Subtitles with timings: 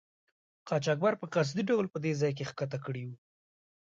[0.67, 3.15] قاچاقبر په قصدي ډول په دې ځای کې ښکته کړي وو.